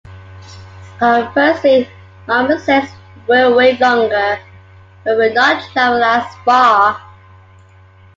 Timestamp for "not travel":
5.31-6.03